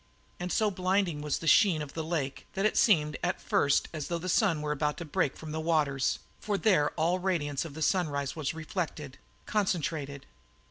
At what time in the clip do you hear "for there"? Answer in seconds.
6.39-6.89